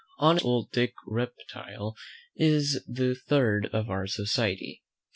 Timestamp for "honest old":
0.17-0.71